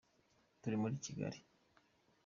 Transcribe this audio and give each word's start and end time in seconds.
Turi 0.61 0.75
muri 0.81 0.95
kigali 1.05 1.39